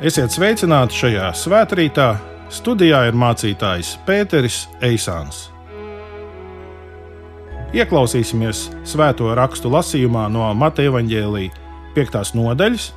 Esiet 0.00 0.32
sveicināti 0.32 0.96
šajā 0.96 1.26
svētkrītā. 1.36 2.06
Studijā 2.48 3.02
ir 3.10 3.16
mācītājs 3.20 3.98
Pēteris 4.06 4.62
Eisāns. 4.80 5.50
Ieklausīsimies 7.76 8.62
svēto 8.88 9.28
rakstu 9.36 9.68
lasījumā 9.68 10.22
no 10.32 10.46
Mateja 10.56 10.94
Vāģēlīja 10.94 11.52
5. 11.98 12.32
nodaļas, 12.32 12.88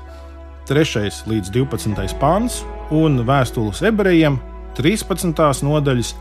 3. 0.71 1.03
līdz 1.27 1.51
12. 1.51 2.15
pāns 2.23 2.61
un 2.87 3.19
vēstules 3.27 3.83
ebrejiem 3.91 4.39
13. 4.79 5.43
nodaļas, 5.67 6.15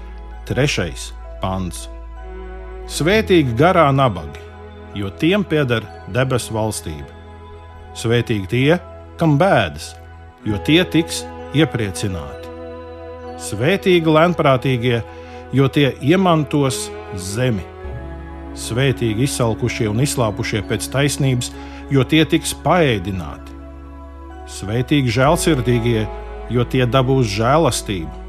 3. 0.51 0.91
pāns. 1.47 1.87
Svētīgi 2.91 3.55
garā 3.55 3.87
nabagi, 3.95 4.43
jo 4.99 5.15
tiem 5.15 5.47
pieder 5.47 5.87
debesu 6.11 6.59
valstība. 6.59 7.07
Svētīgi 7.95 8.51
tie, 8.51 8.71
kam 9.15 9.39
bēdas, 9.39 9.93
jo 10.47 10.59
tie 10.67 10.83
tiks 10.85 11.23
iepriecināti. 11.55 12.51
Svētīgi 13.43 14.07
lēnprātīgie, 14.07 15.03
jo 15.53 15.69
tie 15.73 15.93
iemantos 16.03 16.87
zemi. 17.19 17.65
Svētīgi 18.59 19.27
izsalkušie 19.27 19.89
un 19.91 20.03
izslāpušie 20.05 20.63
pēc 20.69 20.89
taisnības, 20.93 21.53
jo 21.93 22.05
tie 22.09 22.25
tiks 22.29 22.53
paēdināti. 22.65 23.57
Svētīgi 24.53 25.15
žēlsirdīgie, 25.17 26.05
jo 26.53 26.67
tie 26.69 26.85
dabūs 26.87 27.31
žēlastību. 27.33 28.21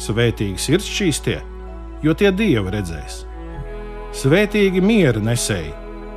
Svētīgi 0.00 0.58
sirdsčīstie, 0.58 1.38
jo 2.02 2.16
tie 2.18 2.32
dievu 2.34 2.72
redzēs. 2.74 3.22
Svētīgi 4.14 4.82
miera 4.82 5.22
nesēji, 5.22 5.72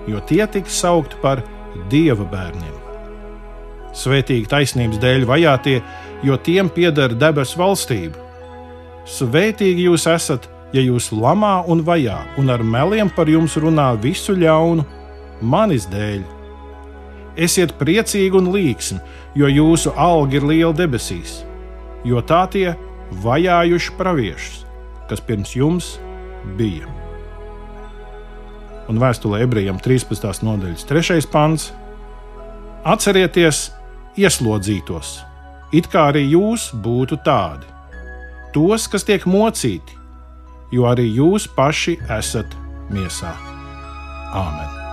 jo 0.08 0.24
tie 0.30 0.46
tiks 0.50 0.82
saukti 0.82 1.20
par 1.22 1.44
dieva 1.92 2.26
bērniem. 2.26 2.87
Svētīgi 3.98 4.50
taisnības 4.52 5.00
dēļ 5.02 5.26
vajātie, 5.26 5.80
jo 6.26 6.38
tiem 6.38 6.70
pieder 6.70 7.16
debesu 7.18 7.58
valstība. 7.58 8.20
Svētīgi 9.08 9.88
jūs 9.88 10.06
esat, 10.12 10.46
ja 10.76 10.84
jūs 10.84 11.10
lamā 11.16 11.62
un 11.72 11.82
vajā, 11.88 12.18
un 12.38 12.52
ar 12.54 12.64
meliem 12.64 13.10
par 13.14 13.30
jums 13.32 13.56
runā 13.58 13.94
visu 14.02 14.36
ļaunu, 14.38 14.86
manis 15.42 15.88
dēļ. 15.90 16.26
Esiet 17.38 17.76
priecīgi 17.78 18.38
un 18.38 18.52
līksmi, 18.54 19.00
jo 19.38 19.50
jūsu 19.50 19.94
alga 19.94 20.40
ir 20.40 20.48
liela 20.50 20.74
debesīs, 20.76 21.42
jo 22.06 22.22
tā 22.26 22.44
tie 22.54 22.72
vajājuši 23.24 23.98
praviešus, 23.98 24.64
kas 25.10 25.22
pirms 25.24 25.54
jums 25.56 25.96
bija. 26.58 26.90
Un 28.88 29.00
vēstulē 29.02 29.42
ebrejiem 29.44 29.80
13. 29.84 30.44
nodaļas 30.48 30.86
3. 30.88 31.20
pants. 31.32 31.72
Atcerieties, 32.88 33.68
ieslodzītos, 34.18 35.20
it 35.78 35.90
kā 35.92 36.08
arī 36.12 36.26
jūs 36.32 36.72
būtu 36.84 37.20
tādi, 37.26 37.70
tos, 38.56 38.88
kas 38.92 39.06
tiek 39.08 39.28
mocīti, 39.30 40.00
jo 40.74 40.90
arī 40.90 41.08
jūs 41.20 41.48
paši 41.58 42.00
esat 42.20 42.58
miesā. 42.90 43.36
Āmen! 44.34 44.87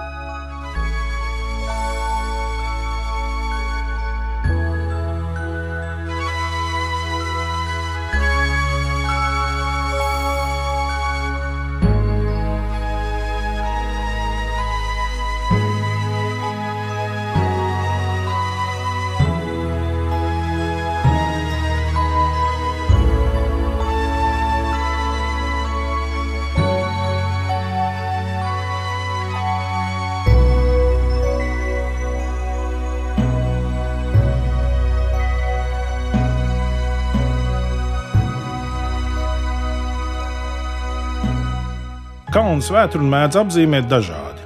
Kalnu 42.34 42.64
svētkrunu 42.66 43.06
mēdz 43.12 43.36
apzīmēt 43.38 43.84
dažādi. 43.86 44.42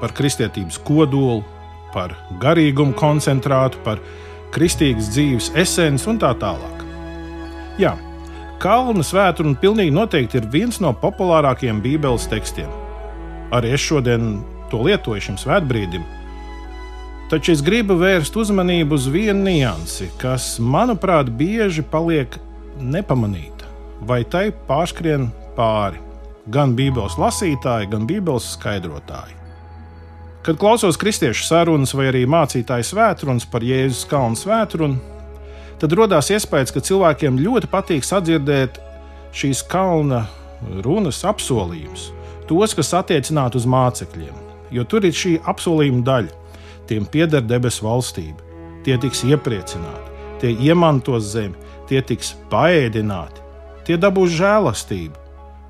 Par 0.00 0.14
kristietības 0.16 0.78
kodolu, 0.88 1.42
par 1.92 2.14
garīgumu 2.40 2.94
koncentrātu, 2.96 3.76
par 3.84 4.00
kristīgas 4.54 5.10
dzīves 5.12 5.50
esenci 5.60 6.08
un 6.08 6.20
tā 6.22 6.30
tālāk. 6.40 6.80
Jā, 7.76 7.92
Kalnu 8.56 9.04
svētkrunu 9.04 9.58
pilnīgi 9.60 9.92
noteikti 9.92 10.40
ir 10.40 10.46
viens 10.48 10.80
no 10.80 10.94
populārākajiem 10.96 11.82
Bībeles 11.84 12.24
tekstiem. 12.32 12.72
Arī 13.52 13.74
es 13.76 13.84
šodien 13.84 14.38
to 14.72 14.80
lietoju 14.88 15.26
šim 15.28 15.36
svētbrīdim. 15.36 16.08
Taču 17.28 17.52
es 17.52 17.60
gribu 17.60 17.98
vērst 18.00 18.40
uzmanību 18.40 18.96
uz 18.96 19.10
vienu 19.12 19.44
niansi, 19.50 20.08
kas, 20.16 20.54
manuprāt, 20.56 21.28
bieži 21.28 21.84
paliek 21.84 22.40
nepamanīta 22.80 23.68
vai 24.08 24.22
tai 24.24 24.48
pārskrien 24.68 25.28
pāri 25.56 26.05
gan 26.52 26.76
Bībeles 26.78 27.18
lasītāji, 27.18 27.90
gan 27.90 28.06
Bībeles 28.06 28.52
skaidrotāji. 28.54 29.34
Kad 30.46 30.60
klausos 30.62 30.98
kristiešu 31.00 31.42
sarunas 31.48 31.94
vai 31.98 32.06
arī 32.12 32.22
mācītāju 32.30 32.86
svētrunas 32.86 33.48
par 33.50 33.66
Jēzus 33.66 34.06
kalnu 34.06 34.38
svētrunu, 34.38 35.00
tad 35.82 35.96
radās 35.98 36.30
iespējas, 36.30 36.70
ka 36.70 36.84
cilvēkiem 36.86 37.40
ļoti 37.42 37.70
patīk 37.72 38.06
sadzirdēt 38.06 38.78
šīs 39.34 39.64
kalna 39.66 40.22
runas 40.86 41.24
apsolījumus, 41.26 42.12
tos, 42.46 42.76
kas 42.78 42.94
attiecināti 42.94 43.58
uz 43.58 43.66
mācekļiem, 43.66 44.38
jo 44.70 44.86
tur 44.86 45.04
ir 45.08 45.18
šī 45.18 45.36
apsolījuma 45.50 46.06
daļa. 46.06 46.42
Tiem 46.86 47.08
pieder 47.10 47.42
debesu 47.42 47.82
valstība, 47.82 48.38
tie 48.86 48.94
tiks 49.02 49.24
iepriecināti, 49.26 50.12
tie 50.38 50.54
iemantos 50.68 51.32
zemi, 51.32 51.58
tie 51.90 51.98
tiks 52.06 52.36
paēdināti, 52.52 53.42
tie 53.88 53.98
dabūs 53.98 54.30
žēlastību, 54.38 55.25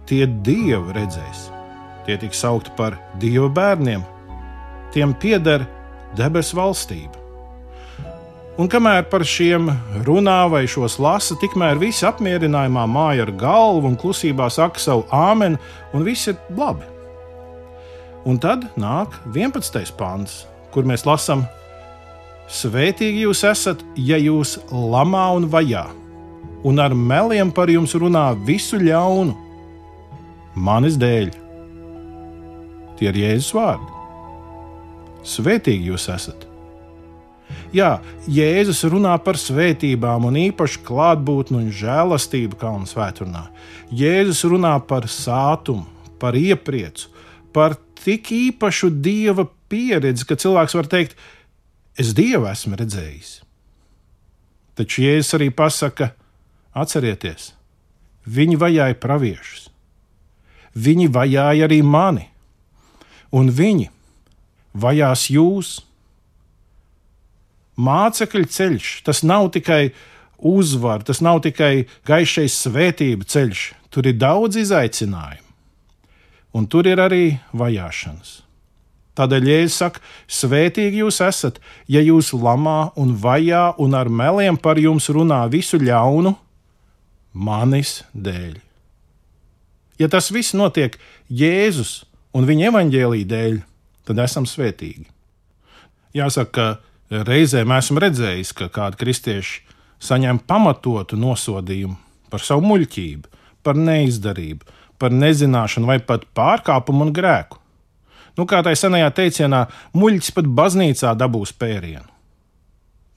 tie 0.07 0.27
dievu 0.27 0.95
redzēs. 0.95 1.51
Tie 2.07 2.17
tiks 2.21 2.41
saukti 2.45 2.73
par 2.79 2.97
dieva 3.21 3.49
bērniem, 3.51 4.03
tiem 4.95 5.15
pieder 5.19 5.67
debesu 6.17 6.59
valstība. 6.59 7.23
Un 8.57 8.71
kamēr 8.73 9.03
par 9.11 9.21
šiem 9.27 9.69
runā 10.07 10.39
vai 10.49 10.63
šos 10.71 10.97
lasa, 11.03 11.37
tikmēr 11.37 11.77
visi 11.77 12.07
apmierinājumā 12.09 12.87
māja 12.89 13.27
ar 13.27 13.33
galvu 13.37 13.91
un 13.91 13.99
klusībā 14.01 14.47
saka 14.49 14.81
savu 14.81 15.05
āmeni, 15.13 15.59
un 15.93 16.07
viss 16.07 16.31
ir 16.31 16.39
labi. 16.57 16.87
Un 18.27 18.41
tad 18.41 18.65
nāk 18.81 19.13
11. 19.35 19.93
pāns, 19.99 20.47
kur 20.73 20.89
mēs 20.89 21.05
lasām: 21.07 21.45
Svētīgi 22.49 23.27
jūs 23.27 23.45
esat, 23.45 23.85
ja 23.99 24.17
jūs 24.17 24.57
lamā 24.73 25.27
un 25.37 25.51
vajā, 25.53 25.85
un 26.65 26.81
ar 26.81 26.97
meliem 26.97 27.53
par 27.53 27.69
jums 27.69 27.93
runā 27.99 28.31
visu 28.47 28.81
ļaunu 28.81 29.46
manis 30.57 30.97
dēļ. 30.97 31.31
Tie 32.97 33.09
ir 33.11 33.19
Jēzus 33.21 33.53
vārdi. 33.57 33.93
Svētīgi 35.27 35.91
jūs 35.93 36.09
esat! 36.13 36.47
Jā, 37.75 37.99
Jēzus 38.31 38.81
runā 38.91 39.13
par 39.23 39.37
svētībām 39.39 40.25
un 40.31 40.39
īpaši 40.41 40.81
klātbūtni 40.87 41.61
un 41.61 41.69
žēlastību 41.75 42.59
kalnu 42.59 42.89
svētdienā. 42.89 43.45
Jēzus 43.93 44.47
runā 44.49 44.73
par 44.89 45.11
sātumu, 45.13 45.85
par 46.23 46.39
iepriecu, 46.39 47.11
par 47.53 47.77
tik 48.01 48.33
īpašu 48.33 48.91
dieva 49.05 49.45
pieredzi, 49.69 50.25
ka 50.27 50.39
cilvēks 50.41 50.79
var 50.79 50.89
teikt, 50.91 51.15
es 52.01 52.15
dievu 52.17 52.49
esmu 52.49 52.81
redzējis. 52.81 53.37
Taču 54.77 55.05
Jēzus 55.05 55.37
arī 55.37 55.53
pasaka, 55.55 56.13
atcerieties, 56.77 57.53
viņi 58.27 58.61
vajāja 58.61 59.01
praviešus 59.01 59.71
viņi 60.77 61.09
vajāja 61.13 61.67
arī 61.67 61.81
mani, 61.83 62.29
un 63.33 63.51
viņi 63.51 63.89
vajās 64.77 65.29
jūs. 65.33 65.73
Mācekļu 67.77 68.47
ceļš 68.49 68.93
tas 69.05 69.21
nav 69.25 69.51
tikai 69.53 69.91
uzvara, 70.39 71.05
tas 71.05 71.21
nav 71.25 71.43
tikai 71.45 71.87
gaišais 72.09 72.57
svētību 72.65 73.29
ceļš, 73.29 73.67
tur 73.93 74.09
ir 74.09 74.17
daudz 74.17 74.57
izaicinājumu, 74.61 75.45
un 76.57 76.69
tur 76.73 76.89
ir 76.89 77.01
arī 77.05 77.37
vajāšanas. 77.53 78.43
Tādēļ 79.17 79.47
Jēzus 79.49 79.79
saka, 79.81 80.03
svētīgi 80.29 81.01
jūs 81.01 81.23
esat, 81.25 81.61
ja 81.89 82.03
jūs 82.05 82.35
lamā 82.37 82.93
un 83.01 83.15
vajā 83.17 83.71
un 83.81 83.97
ar 83.97 84.13
meliem 84.13 84.59
par 84.61 84.77
jums 84.81 85.09
runā 85.09 85.41
visu 85.49 85.81
ļaunu 85.81 86.35
manis 87.33 88.03
dēļ. 88.13 88.66
Ja 89.99 90.09
tas 90.13 90.31
viss 90.33 90.57
notiek 90.57 90.99
Jēzus 91.33 92.05
un 92.37 92.49
viņa 92.49 92.71
evaņģēlīja 92.71 93.29
dēļ, 93.31 93.61
tad 94.07 94.21
esam 94.23 94.47
svētīgi. 94.49 95.07
Jāsaka, 96.17 96.77
ka 97.11 97.23
reizēm 97.29 97.73
esmu 97.77 98.03
redzējis, 98.03 98.53
ka 98.57 98.69
kādi 98.73 99.01
kristieši 99.01 99.63
saņem 100.03 100.41
pamatotu 100.49 101.19
nosodījumu 101.21 101.97
par 102.31 102.43
savu 102.43 102.67
muļķību, 102.67 103.31
par 103.65 103.79
neizdarību, 103.79 104.67
par 104.99 105.15
nezināšanu 105.15 105.89
vai 105.89 105.99
pat 106.03 106.27
pārkāpumu 106.37 107.07
un 107.07 107.15
grēku. 107.17 107.61
Nu, 108.37 108.45
kā 108.45 108.61
tā 108.65 108.75
senajā 108.77 109.09
teicienā, 109.17 109.63
muļķis 109.97 110.35
pat 110.37 110.49
baznīcā 110.59 111.15
dabūs 111.17 111.55
pērienu. 111.57 112.05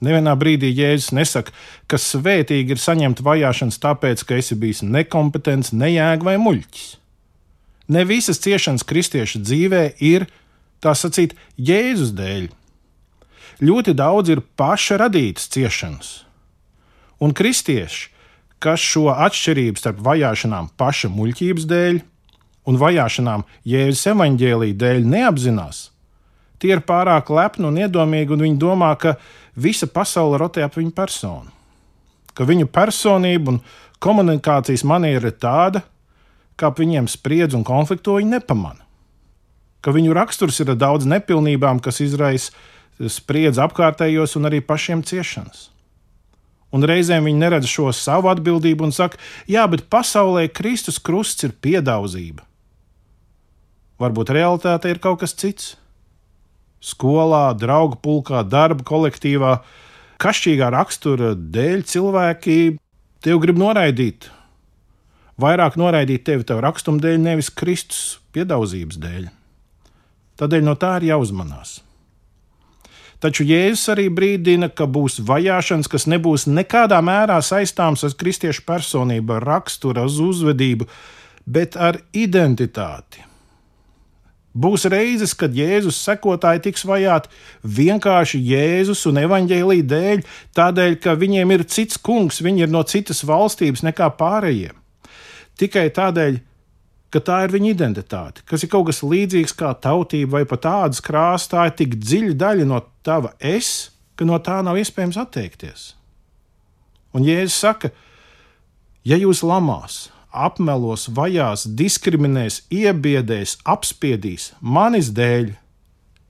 Nevienā 0.00 0.32
brīdī 0.40 0.70
Jēzus 0.72 1.10
nesaka, 1.12 1.52
ka 1.84 1.98
svētīgi 2.00 2.72
ir 2.72 2.80
saņemt 2.80 3.20
vajāšanas 3.24 3.80
tāpēc, 3.82 4.24
ka 4.24 4.38
esi 4.40 4.56
bijis 4.56 4.80
nekompetents, 4.86 5.74
nejēga 5.76 6.24
vai 6.24 6.38
muļķis. 6.40 6.86
Ne 7.90 8.06
visas 8.08 8.40
ciešanas 8.40 8.86
kristieša 8.86 9.42
dzīvē 9.44 9.82
ir, 10.06 10.24
tā 10.80 10.94
sacīt, 10.96 11.34
Jēzus 11.58 12.14
dēļ. 12.16 12.48
Ļoti 13.60 13.92
daudz 13.98 14.32
ir 14.32 14.40
paša 14.56 15.02
radītas 15.02 15.50
ciešanas. 15.52 16.12
Un 17.20 17.34
kristieši, 17.36 18.08
kas 18.60 18.80
šo 18.80 19.10
atšķirību 19.12 19.80
starp 19.80 20.00
vajāšanām 20.04 20.70
paša 20.80 21.10
muļķības 21.12 21.66
dēļ 21.68 22.00
un 22.70 22.80
vajāšanām 22.80 23.44
Jēzus 23.68 24.06
evaņģēlīja 24.14 24.80
dēļ 24.80 25.04
neapzinās, 25.12 25.90
tie 26.60 26.74
ir 26.76 26.82
pārāk 26.86 27.30
lepni 27.32 27.68
un 27.68 27.78
iedomīgi, 27.80 28.34
un 28.36 28.44
viņi 28.46 28.60
domā, 28.60 28.92
ka 29.00 29.16
visa 29.56 29.88
pasaule 29.90 30.38
rotē 30.40 30.64
ap 30.66 30.76
viņu 30.78 30.92
personu. 30.96 31.48
Ka 32.36 32.46
viņu 32.48 32.68
personība 32.70 33.54
un 33.54 33.62
komunikācijas 34.00 34.84
maniera 34.86 35.32
ir 35.32 35.40
tāda, 35.40 35.82
kā 36.60 36.70
ap 36.70 36.78
viņiem 36.80 37.08
spriedz 37.10 37.56
un 37.56 37.64
konflikto 37.66 38.18
viņi 38.20 38.36
nepamana. 38.36 38.84
Ka 39.80 39.94
viņu 39.96 40.14
raksturs 40.16 40.60
ir 40.60 40.74
daudz 40.76 41.08
nepilnībām, 41.08 41.80
kas 41.80 42.02
izraisa 42.04 42.52
spriedzi 43.08 43.62
apkārtējos 43.64 44.36
un 44.36 44.48
arī 44.50 44.60
pašiem 44.60 45.02
ciešanas. 45.06 45.70
Un 46.70 46.84
reizēm 46.86 47.24
viņi 47.26 47.40
neredz 47.40 47.66
šo 47.66 47.88
savu 47.96 48.30
atbildību 48.30 48.86
un 48.86 48.92
saka, 48.94 49.18
jā, 49.50 49.64
bet 49.66 49.88
pasaulē 49.90 50.46
Kristus 50.52 51.00
krusts 51.02 51.48
ir 51.48 51.56
piedauzība. 51.56 52.44
Varbūt 54.00 54.32
realitāte 54.32 54.92
ir 54.92 55.00
kaut 55.02 55.20
kas 55.24 55.34
cits. 55.36 55.74
Skolā, 56.80 57.50
draugu 57.60 57.98
pulkā, 58.00 58.40
darba 58.48 58.84
kolektīvā, 58.88 59.58
kašķīgā 60.20 60.70
rakstura 60.72 61.34
dēļ 61.36 61.84
cilvēki 61.88 62.56
tevi 63.24 63.42
grib 63.42 63.60
noraidīt. 63.60 64.30
Vairāk 65.40 65.76
noraidīt 65.80 66.24
tevi 66.28 66.44
tev 66.48 66.62
rakstuma 66.64 67.00
dēļ, 67.00 67.20
nevis 67.20 67.52
Kristus 67.52 68.18
piedaudzības 68.32 68.98
dēļ. 69.00 69.28
Tādēļ 70.40 70.64
no 70.64 70.76
tā 70.80 70.96
ir 71.00 71.10
jāuzmanās. 71.12 71.78
Taču 73.20 73.44
Jēzus 73.44 73.90
arī 73.92 74.06
brīdina, 74.08 74.70
ka 74.72 74.86
būs 74.88 75.18
vajāšanas, 75.28 75.88
kas 75.92 76.06
nebūs 76.08 76.46
nekādā 76.48 77.02
mērā 77.04 77.36
saistāmas 77.44 78.06
ar 78.08 78.14
kristiešu 78.16 78.64
personību, 78.68 79.36
ar 79.36 79.44
raksturu, 79.44 80.06
uz 80.08 80.16
uzvedību, 80.24 80.88
bet 81.44 81.76
ar 81.76 82.00
identitāti. 82.16 83.29
Būs 84.50 84.88
reizes, 84.90 85.30
kad 85.38 85.54
Jēzus 85.54 86.00
sekotāji 86.02 86.64
tiks 86.64 86.82
vajāti 86.88 87.30
vienkārši 87.62 88.40
Jēzus 88.50 89.04
un 89.06 89.20
evaņģēlīja 89.22 89.86
dēļ, 89.92 90.22
tādēļ, 90.58 90.96
ka 91.04 91.14
viņiem 91.20 91.54
ir 91.54 91.66
cits 91.70 92.00
kungs, 92.02 92.40
viņi 92.42 92.66
ir 92.66 92.72
no 92.72 92.82
citas 92.82 93.22
valstības 93.22 93.84
nekā 93.86 94.10
pārējiem. 94.18 94.74
Tikai 95.60 95.86
tādēļ, 95.94 96.40
ka 97.14 97.22
tā 97.22 97.38
ir 97.46 97.54
viņa 97.54 97.70
identitāte, 97.76 98.42
kas 98.46 98.66
ir 98.66 98.72
kaut 98.74 98.88
kas 98.90 99.04
līdzīgs 99.06 99.54
kā 99.54 99.70
tautība 99.78 100.40
vai 100.40 100.44
pat 100.50 100.66
tādas 100.66 101.02
krāsas, 101.04 101.50
tā 101.52 101.68
ir 101.70 101.76
tik 101.78 101.94
dziļa 102.02 102.36
daļa 102.42 102.68
no 102.70 102.82
tava 103.06 103.36
es, 103.38 103.90
ka 104.18 104.26
no 104.26 104.38
tā 104.42 104.58
nav 104.66 104.78
iespējams 104.82 105.18
atteikties. 105.20 105.92
Un 107.14 107.22
Jēzus 107.26 107.62
saka, 107.62 107.94
ja 109.06 109.18
jūs 109.18 109.44
lamās, 109.46 110.08
apmelos, 110.30 111.08
vajās, 111.14 111.66
diskriminēs, 111.66 112.62
iebiedēs, 112.70 113.58
apspiedīs 113.68 114.52
manis 114.60 115.10
dēļ, 115.14 115.54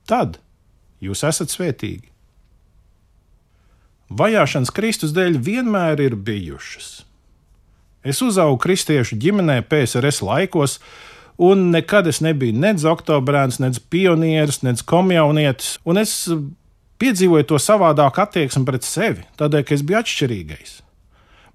tad 0.09 0.39
jūs 1.01 1.23
esat 1.27 1.53
svētīgi. 1.53 2.09
Vajāšanas 4.11 4.73
Kristus 4.75 5.13
dēļ 5.15 5.39
vienmēr 5.39 6.01
ir 6.03 6.17
bijušas. 6.19 7.05
Es 8.03 8.19
uzaugu 8.25 8.57
kristiešu 8.59 9.15
ģimenē 9.21 9.61
PSRS 9.69 10.23
laikos, 10.25 10.79
un 11.41 11.69
nekad 11.71 12.09
es 12.09 12.19
nebiju 12.25 12.57
nec 12.57 12.83
oktobrēns, 12.83 13.61
nec 13.61 13.77
pionieris, 13.93 14.63
nec 14.65 14.81
komjaunietis, 14.83 15.77
un 15.85 16.01
es 16.01 16.15
piedzīvoju 17.01 17.47
to 17.53 17.61
savādāku 17.61 18.25
attieksmi 18.25 18.65
pret 18.67 18.85
sevi, 18.85 19.25
tādēļ, 19.39 19.65
ka 19.65 19.77
es 19.77 19.85
biju 19.85 20.01
atšķirīgais. 20.01 20.79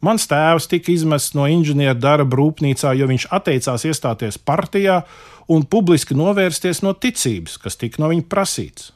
Mans 0.05 0.27
tēvs 0.29 0.69
tika 0.69 0.93
izmests 0.93 1.35
no 1.37 1.47
inženieru 1.49 1.97
darba 1.99 2.37
rūpnīcā, 2.37 2.93
jo 2.99 3.09
viņš 3.09 3.29
atteicās 3.33 3.87
iestāties 3.89 4.39
partijā 4.39 5.01
un 5.49 5.65
publiski 5.65 6.17
novērsties 6.17 6.83
no 6.85 6.93
ticības, 6.93 7.57
kas 7.63 7.81
tika 7.81 8.03
no 8.03 8.11
viņa 8.13 8.27
prasīts. 8.29 8.93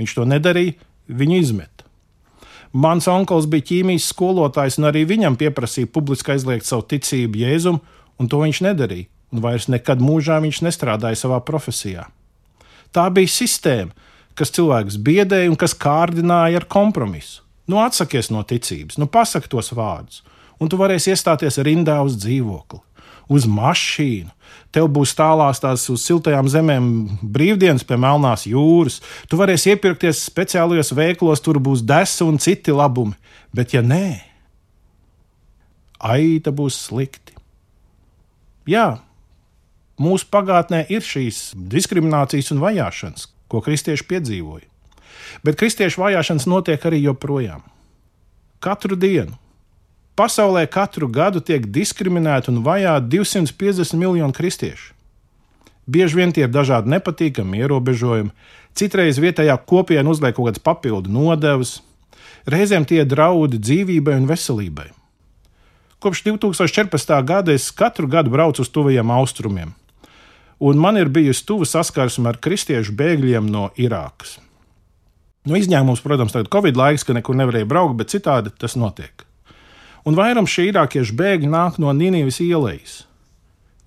Viņš 0.00 0.16
to 0.16 0.26
nedarīja, 0.28 0.76
viņu 1.10 1.40
izmeta. 1.40 1.86
Mans 2.70 3.08
onkls 3.10 3.48
bija 3.50 3.66
ķīmijas 3.72 4.06
skolotājs, 4.12 4.78
un 4.78 4.86
arī 4.92 5.02
viņam 5.08 5.34
pieprasīja 5.40 5.90
publiski 5.90 6.36
aizliegt 6.36 6.68
savu 6.68 6.86
ticību 6.92 7.42
Jēzum, 7.42 7.80
un 8.20 8.30
to 8.30 8.38
viņš 8.44 8.62
nedarīja. 8.68 9.10
Un 9.30 9.42
vairs 9.42 9.68
nekad 9.70 10.00
mūžā 10.02 10.40
viņš 10.42 10.62
nestrādāja 10.66 11.18
savā 11.18 11.36
profesijā. 11.46 12.08
Tā 12.90 13.04
bija 13.14 13.30
sistēma, 13.30 13.94
kas 14.34 14.50
cilvēkus 14.56 14.96
biedēja 15.06 15.50
un 15.50 15.58
kas 15.58 15.76
kārdināja 15.78 16.58
ar 16.62 16.66
kompromisu. 16.70 17.44
Nu, 17.70 17.78
atsakies 17.84 18.32
no 18.34 18.42
ticības, 18.46 18.98
nu, 18.98 19.06
pasaki 19.06 19.50
tos 19.50 19.70
vārdus, 19.76 20.24
un 20.58 20.70
tu 20.70 20.78
varēsi 20.80 21.12
iestāties 21.14 21.60
rindā 21.62 22.00
uz 22.02 22.16
dzīvokli, 22.18 22.80
uz 23.30 23.46
mašīnu. 23.46 24.32
Tev 24.74 24.86
būs 24.90 25.12
tālās 25.18 25.62
tās 25.62 25.84
uz 25.90 26.02
siltajām 26.06 26.48
zemēm 26.50 26.86
brīvdienas 27.22 27.84
pie 27.86 27.98
Melnās 27.98 28.46
jūras. 28.46 29.00
Tu 29.30 29.38
varēsi 29.38 29.74
iepirkties 29.74 30.22
speciālajos 30.28 30.92
veiklos, 30.94 31.42
tur 31.42 31.58
būs 31.62 31.82
desa 31.86 32.26
un 32.26 32.38
citi 32.42 32.74
labumi. 32.74 33.16
Bet, 33.54 33.74
ja 33.74 33.82
nē, 33.82 34.20
aita 35.98 36.54
būs 36.54 36.78
slikti. 36.86 37.34
Jā, 38.70 39.00
mūsu 39.98 40.30
pagātnē 40.30 40.84
ir 40.92 41.02
šīs 41.02 41.50
diskriminācijas 41.70 42.54
un 42.54 42.62
vajāšanas, 42.62 43.30
ko 43.50 43.62
kristieši 43.64 44.06
piedzīvoja. 44.10 44.69
Bet 45.46 45.58
kristiešu 45.60 46.02
vajāšanas 46.02 46.48
notiek 46.50 46.84
arī 46.86 47.02
joprojām. 47.04 47.62
Katru 48.60 48.96
dienu. 48.96 49.38
Pasaulē 50.18 50.66
katru 50.68 51.08
gadu 51.08 51.40
tiek 51.40 51.64
diskriminēti 51.72 52.50
un 52.52 52.60
vajāti 52.64 53.16
250 53.16 53.96
miljoni 53.96 54.36
kristiešu. 54.36 54.92
Bieži 55.90 56.18
vien 56.18 56.32
tie 56.32 56.44
ir 56.44 56.52
dažādi 56.52 56.92
nepatīkami 56.92 57.62
ierobežojumi, 57.64 58.34
citreiz 58.76 59.18
vietējā 59.18 59.56
kopiena 59.66 60.12
uzliek 60.12 60.36
kaut 60.36 60.50
kādas 60.50 60.62
papildu 60.62 61.10
nodevas, 61.10 61.78
reizēm 62.46 62.86
tie 62.86 63.02
draudi 63.08 63.58
dzīvībai 63.58 64.18
un 64.20 64.28
veselībai. 64.30 64.90
Kopš 66.00 66.22
2014. 66.28 67.16
gada 67.28 67.52
es 67.52 67.70
katru 67.76 68.08
gadu 68.08 68.32
braucu 68.32 68.62
uz 68.64 68.70
tuvajiem 68.72 69.10
austrumiem, 69.12 69.74
un 70.60 70.78
man 70.80 71.00
ir 71.00 71.10
bijusi 71.12 71.44
tuva 71.48 71.68
saskarsme 71.68 72.30
ar 72.30 72.38
kristiešu 72.40 72.94
bēgļiem 72.96 73.50
no 73.50 73.68
Irākas. 73.76 74.38
Nu, 75.48 75.56
izņēmums, 75.56 76.02
protams, 76.04 76.34
ir 76.36 76.48
Covid 76.52 76.76
laiks, 76.76 77.06
ka 77.06 77.14
nekur 77.16 77.36
nevarēja 77.38 77.68
braukt, 77.68 77.96
bet 77.96 78.12
citādi 78.12 78.52
tas 78.60 78.76
notiek. 78.76 79.24
Un 80.04 80.16
vairums 80.16 80.52
šī 80.52 80.66
irākiešu 80.68 81.14
bēgļi 81.16 81.48
nāk 81.48 81.78
no 81.80 81.92
Nīnijas 81.96 82.42
ielas. 82.44 83.04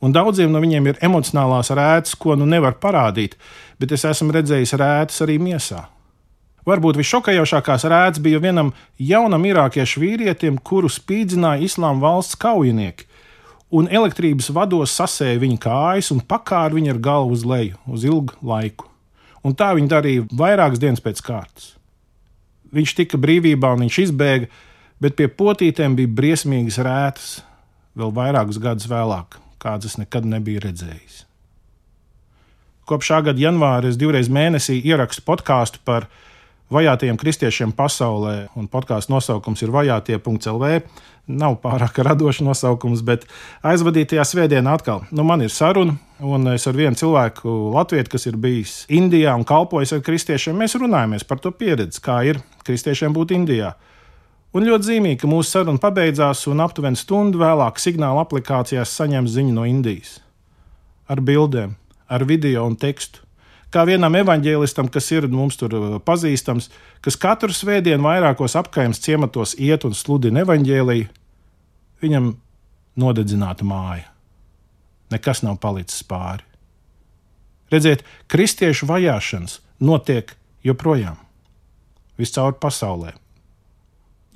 Un 0.04 0.12
daudziem 0.16 0.50
no 0.52 0.60
viņiem 0.60 0.90
ir 0.90 1.02
emocionālās 1.06 1.70
rētas, 1.78 2.16
ko 2.18 2.34
nu 2.36 2.48
nevar 2.50 2.74
parādīt, 2.82 3.38
bet 3.80 3.94
es 3.94 4.04
esmu 4.10 4.34
redzējis 4.34 4.74
rētas 4.82 5.22
arī 5.26 5.38
miesā. 5.40 5.86
Varbūt 6.66 6.98
visšokējošākās 7.00 7.86
rētas 7.92 8.24
bija 8.24 8.42
vienam 8.42 8.72
jaunam 8.98 9.46
irākiešu 9.46 10.02
vīrietim, 10.02 10.58
kuru 10.58 10.90
spīdzināja 10.90 11.68
islāma 11.68 12.02
valsts 12.08 12.40
kaujinieki, 12.40 13.06
un 13.78 13.92
elektrības 13.94 14.50
vados 14.56 14.96
sasēja 14.98 15.42
viņa 15.44 15.62
kājas 15.68 16.10
un 16.16 16.24
pakāra 16.26 16.74
viņu 16.74 16.96
ar 16.96 17.04
galvu 17.10 17.38
uz 17.38 17.46
leju 17.46 17.78
uz 17.94 18.10
ilgu 18.10 18.42
laiku 18.42 18.90
un 19.44 19.56
tā 19.60 19.74
viņi 19.78 19.92
darīja 19.92 20.28
vairākas 20.40 20.82
dienas 20.82 21.04
pēc 21.04 21.22
kārtas. 21.26 21.74
Viņš 22.74 22.96
tika 22.98 23.20
brīvībā 23.22 23.74
un 23.76 23.86
viņš 23.86 24.00
izbēga, 24.08 24.50
bet 25.04 25.18
pie 25.20 25.28
potītēm 25.30 25.98
bija 26.00 26.12
briesmīgas 26.18 26.80
rētas, 26.82 27.30
vēl 28.00 28.14
vairākus 28.16 28.60
gadus 28.62 28.90
vēlāk, 28.90 29.38
kādas 29.62 30.00
nekad 30.02 30.26
nebiju 30.26 30.64
redzējis. 30.64 31.24
Kopš 32.90 33.12
šā 33.12 33.22
gada 33.30 33.40
janvāra 33.40 33.88
es 33.88 34.00
divreiz 34.00 34.28
mēnesī 34.28 34.80
ierakstu 34.84 35.24
podkāstu 35.28 35.80
par 35.88 36.10
vajātajiem 36.74 37.20
kristiešiem 37.20 37.72
pasaulē, 37.78 38.50
un 38.60 38.68
podkāstu 38.72 39.14
nosaukums 39.14 39.62
ir 39.64 39.72
vajātie.lv. 39.72 40.82
Nav 41.24 41.54
pārāk 41.64 42.02
radošs 42.04 42.42
nosaukums, 42.44 43.00
bet 43.08 43.22
aizvadītajā 43.64 44.26
svētdienā 44.28 44.74
atkal 44.76 45.06
nu, 45.16 45.24
man 45.24 45.46
ir 45.46 45.54
saruna, 45.56 45.96
un 46.20 46.50
es 46.52 46.68
ar 46.68 46.76
vienu 46.76 47.00
cilvēku, 47.00 47.48
Latviju, 47.72 48.10
kas 48.12 48.28
ir 48.28 48.36
bijis 48.36 48.74
Indijā 48.92 49.32
un 49.40 49.46
kalpojis 49.48 49.96
ar 49.96 50.04
kristiešiem, 50.04 50.60
mēs 50.60 50.76
runājamies 50.82 51.24
par 51.24 51.40
to 51.40 51.54
pieredzi, 51.56 52.04
kā 52.04 52.18
ir 52.28 52.42
kristiešiem 52.68 53.16
būt 53.16 53.32
Indijā. 53.38 53.72
Un 54.54 54.68
ļoti 54.68 54.90
zīmīgi, 54.90 55.22
ka 55.24 55.32
mūsu 55.32 55.48
saruna 55.56 55.80
pabeidzās, 55.80 56.44
un 56.52 56.60
aptuveni 56.62 57.00
stundu 57.00 57.40
vēlāk 57.40 57.80
signāla 57.80 58.28
aplikācijās 58.28 58.92
saņem 58.92 59.32
ziņu 59.32 59.56
no 59.56 59.64
Indijas. 59.66 60.18
Ar 61.08 61.24
bildēm, 61.24 61.78
ar 62.12 62.28
video 62.28 62.68
un 62.68 62.76
tekstu. 62.76 63.23
Kā 63.74 63.88
vienam 63.90 64.14
evanģēlistam, 64.20 64.90
kas 64.94 65.10
ir 65.16 65.26
mums 65.32 65.58
tur 65.58 65.74
uh, 65.74 65.98
pazīstams, 66.06 66.70
kas 67.02 67.18
katru 67.18 67.54
svētdienu 67.56 68.06
vairākos 68.06 68.54
apkaimes 68.60 69.02
ciematos 69.02 69.56
iet 69.58 69.88
un 69.88 69.98
sludina 69.98 70.44
evanģēliju, 70.46 71.10
viņam 72.04 72.36
nodedzināta 73.02 73.66
māja. 73.66 74.12
Nekas 75.14 75.42
nav 75.46 75.58
palicis 75.62 76.06
pāri. 76.06 76.46
Redziet, 77.74 78.04
kristiešu 78.30 78.86
vajāšanas 78.90 79.58
notiek 79.82 80.36
joprojām 80.66 81.18
viscaur 82.20 82.54
pasaulē. 82.62 83.16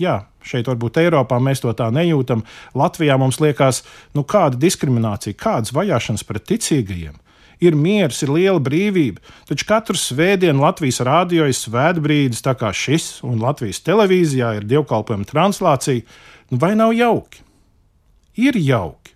Jā, 0.02 0.28
šeit 0.46 0.70
varbūt 0.70 1.00
Eiropā 1.02 1.40
mēs 1.42 1.62
to 1.64 1.72
tā 1.78 1.88
nejūtam. 1.94 2.44
Latvijā 2.78 3.18
mums 3.18 3.40
liekas, 3.42 3.84
nu 4.18 4.26
kāda 4.26 4.60
diskriminācija, 4.62 5.38
kādas 5.38 5.74
vajāšanas 5.74 6.26
pret 6.28 6.46
ticīgajiem. 6.50 7.16
Ir 7.64 7.74
miers, 7.74 8.20
ir 8.22 8.30
liela 8.30 8.62
brīvība, 8.62 9.22
taču 9.50 9.66
katru 9.66 9.98
svētdienu 9.98 10.62
Latvijas 10.62 11.02
rādio 11.06 11.48
ir 11.50 11.58
svētbrīdis, 11.58 12.44
tā 12.46 12.54
kā 12.58 12.70
šis, 12.70 13.24
un 13.26 13.42
Latvijas 13.42 13.82
televīzijā 13.86 14.52
ir 14.60 14.68
dievkalpojuma 14.70 15.26
translācija. 15.26 16.06
Nu, 16.52 16.62
vai 16.62 16.76
nav 16.78 16.94
jauki? 16.94 17.42
Ir 18.38 18.60
jauki. 18.62 19.16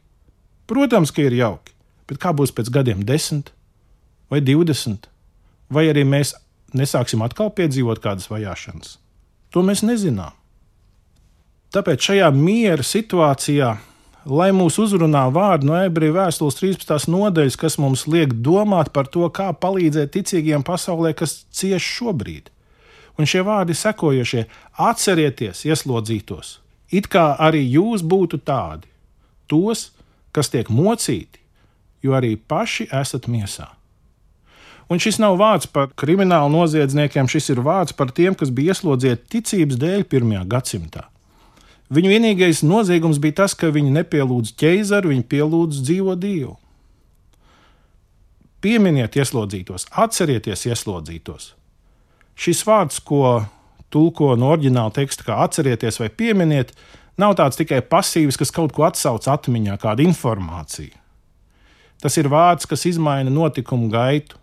Protams, 0.66 1.14
ka 1.14 1.22
ir 1.28 1.36
jauki, 1.38 1.76
bet 2.10 2.18
kā 2.24 2.34
būs 2.34 2.54
pēc 2.56 2.72
gadiem, 2.74 3.06
desmit 3.06 3.52
vai 4.32 4.42
divdesmit? 4.42 5.10
Vai 5.72 5.86
arī 5.92 6.06
mēs 6.08 6.34
nesāksim 6.76 7.22
atkal 7.24 7.52
piedzīvot 7.54 8.02
kādas 8.04 8.30
vajāšanas? 8.32 8.98
To 9.52 9.64
mēs 9.68 9.84
nezinām. 9.84 10.34
Tāpēc 11.72 12.10
šajā 12.10 12.28
miera 12.36 12.84
situācijā, 12.84 13.76
lai 14.26 14.52
mūs 14.54 14.78
uzrunā 14.82 15.26
vārdi 15.34 15.68
no 15.70 15.78
ebreju 15.80 16.16
vēstules 16.18 16.58
13. 16.60 17.10
nodaļas, 17.10 17.58
kas 17.58 17.78
mums 17.82 18.06
liek 18.08 18.34
domāt 18.46 18.92
par 18.94 19.10
to, 19.10 19.28
kā 19.34 19.50
palīdzēt 19.54 20.14
ticīgiem 20.14 20.66
pasaulē, 20.68 21.14
kas 21.18 21.44
cieš 21.50 21.88
šobrīd. 21.98 22.52
Un 23.20 23.28
šie 23.28 23.44
vārdi 23.46 23.76
sekojošie: 23.76 24.46
atcerieties, 24.78 25.66
ieslodzītos, 25.68 26.60
it 26.92 27.10
kā 27.12 27.36
arī 27.40 27.66
jūs 27.66 28.06
būtu 28.06 28.42
tādi, 28.46 28.88
tos, 29.50 29.92
kas 30.32 30.50
tiek 30.50 30.70
mocīti, 30.72 31.42
jo 32.02 32.16
arī 32.18 32.36
paši 32.38 32.88
esat 33.02 33.28
miesā. 33.28 33.68
Un 34.92 35.00
šis 35.00 35.22
nav 35.24 35.38
vārds 35.40 35.70
par 35.72 35.92
kriminālu 35.96 36.52
noziedzniekiem, 36.52 37.30
šis 37.32 37.54
ir 37.54 37.62
vārds 37.64 37.96
par 37.96 38.12
tiem, 38.12 38.36
kas 38.36 38.52
bija 38.52 38.74
ieslodzīti 38.76 39.38
ticības 39.38 39.80
dēļ 39.80 40.04
pirmajā 40.12 40.44
gadsimtā. 40.52 41.06
Viņu 41.92 42.12
vienīgais 42.14 42.62
noziegums 42.64 43.20
bija 43.20 43.42
tas, 43.44 43.56
ka 43.58 43.68
viņi 43.74 43.92
nepielūdz 43.98 44.54
ķēzaru, 44.60 45.12
viņi 45.12 45.26
pielūdz 45.28 45.82
dzīvo 45.84 46.16
dievu. 46.16 46.56
Pieminiet 48.64 49.18
ieslodzītos, 49.18 49.90
atcerieties 49.92 50.68
ieslodzītos. 50.70 51.50
Šis 52.38 52.62
vārds, 52.64 53.02
ko 53.04 53.42
tulko 53.92 54.36
no 54.40 54.54
oriģināla 54.54 54.94
teksta, 54.96 55.26
kā 55.28 55.42
atcerieties 55.44 56.00
vai 56.00 56.08
pieminiet, 56.08 56.72
nav 57.20 57.36
tāds 57.40 57.60
tikai 57.60 57.82
pasīvs, 57.84 58.40
kas 58.40 58.54
kaut 58.56 58.72
ko 58.76 58.88
atsauc 58.88 59.28
atmiņā, 59.28 59.76
kādu 59.82 60.06
informāciju. 60.08 60.96
Tas 62.02 62.16
ir 62.18 62.32
vārds, 62.32 62.66
kas 62.66 62.88
izmaina 62.90 63.30
notikumu 63.34 63.92
gaitu. 63.92 64.40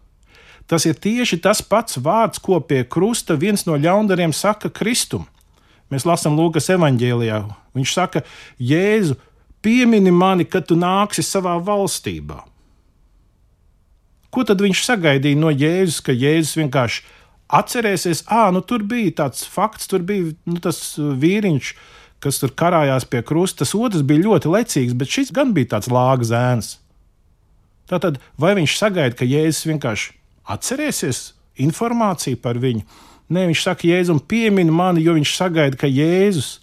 Tas 0.68 0.84
ir 0.86 0.98
tieši 1.00 1.40
tas 1.42 1.62
pats 1.64 1.96
vārds, 1.96 2.38
ko 2.44 2.60
pie 2.60 2.84
krusta 2.84 3.38
viens 3.40 3.64
no 3.66 3.78
ļaundariem 3.80 4.34
saka 4.36 4.68
Kristum. 4.68 5.24
Mēs 5.92 6.04
lasām 6.08 6.36
Lūkas 6.36 6.68
evanģēlijā. 6.74 7.40
Viņš 7.76 7.92
saka, 7.96 8.22
Jēzu, 8.60 9.16
piemini 9.64 10.12
mani, 10.12 10.44
kad 10.44 10.68
tu 10.68 10.76
nāksi 10.78 11.24
savā 11.24 11.56
valstībā. 11.64 12.42
Ko 14.28 14.44
tad 14.44 14.60
viņš 14.60 14.82
sagaidīja 14.84 15.40
no 15.40 15.52
Jēzus, 15.52 16.02
ka 16.04 16.12
Jēzus 16.12 16.58
vienkārši 16.60 17.06
atcerēsies, 17.48 18.26
ah, 18.28 18.50
nu 18.52 18.60
tur 18.60 18.84
bija 18.84 19.14
tāds 19.22 19.46
fakts, 19.48 19.88
tur 19.88 20.04
bija 20.04 20.34
nu, 20.44 20.58
tas 20.60 20.98
vīriņš, 20.98 21.72
kas 22.20 22.42
tur 22.42 22.52
karājās 22.52 23.08
pie 23.08 23.22
krusta. 23.24 23.62
Tas 23.64 23.72
otrs 23.78 24.04
bija 24.04 24.26
ļoti 24.26 24.52
lecīgs, 24.52 24.96
bet 24.98 25.12
šis 25.14 25.32
gan 25.32 25.54
bija 25.56 25.76
tāds 25.76 25.88
lāga 25.92 26.28
zēns. 26.28 26.76
Tātad, 27.88 28.20
vai 28.36 28.52
viņš 28.58 28.76
sagaida, 28.76 29.16
ka 29.16 29.24
Jēzus 29.24 29.64
vienkārši 29.70 30.12
atcerēsies 30.52 31.22
informāciju 31.64 32.40
par 32.44 32.60
viņu? 32.60 32.84
Nē, 33.28 33.44
viņš 33.50 33.62
saka, 33.66 33.88
Jēzum, 33.88 34.22
piemini 34.24 34.72
mani, 34.72 35.02
jo 35.04 35.12
viņš 35.18 35.34
sagaida, 35.36 35.76
ka 35.76 35.88
Jēzus 35.90 36.58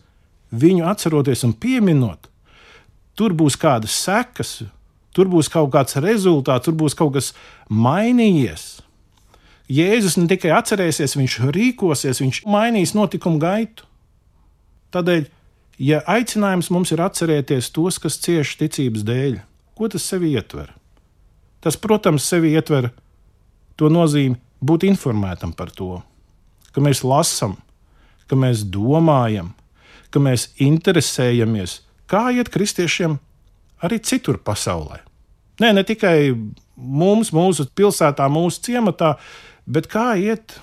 viņu 0.55 0.87
atceroties 0.89 1.43
un 1.45 1.53
pieminot, 1.53 2.29
tur 3.17 3.35
būs 3.37 3.57
kādas 3.59 3.93
sekas, 3.93 4.63
tur 5.15 5.29
būs 5.31 5.49
kaut 5.51 5.69
kāds 5.75 5.97
rezultāts, 6.01 6.65
tur 6.65 6.75
būs 6.77 6.97
kaut 6.97 7.13
kas 7.17 7.33
mainījies. 7.69 8.65
Jēzus 9.71 10.17
ne 10.17 10.27
tikai 10.29 10.51
atcerēsies, 10.53 11.15
viņš 11.17 11.37
rīkosies, 11.53 12.21
viņš 12.21 12.41
mainīs 12.49 12.93
notikumu 12.97 13.41
gaitu. 13.41 13.85
Tādēļ, 14.93 15.25
ja 15.81 16.01
aicinājums 16.09 16.69
mums 16.73 16.93
ir 16.93 17.01
atcerēties 17.01 17.71
tos, 17.73 17.97
kas 18.01 18.19
cieši 18.21 18.59
ticības 18.61 19.05
dēļ, 19.05 19.39
ko 19.77 19.89
tas 19.89 20.05
sevi 20.05 20.33
ietver? 20.33 20.73
Tas, 21.65 21.77
protams, 21.81 22.25
sevi 22.29 22.53
ietver 22.53 22.91
to 23.77 23.89
nozīmi 23.89 24.37
būt 24.61 24.85
informētam 24.85 25.53
par 25.57 25.73
to 25.73 25.97
ka 26.75 26.83
mēs 26.83 27.05
lasām, 27.07 27.55
ka 28.27 28.35
mēs 28.35 28.65
domājam, 28.67 29.53
ka 30.11 30.19
mēs 30.19 30.49
interesējamies, 30.61 31.79
kā 32.11 32.27
iet 32.35 32.51
kristiešiem 32.51 33.17
arī 33.85 34.01
citur 34.03 34.41
pasaulē. 34.43 34.99
Nē, 35.63 35.71
ne 35.77 35.83
tikai 35.87 36.35
mums, 36.75 37.31
mūsu 37.31 37.69
pilsētā, 37.71 38.27
mūsu 38.27 38.65
ciematā, 38.67 39.15
bet 39.65 39.87
kā 39.91 40.13
iet 40.19 40.57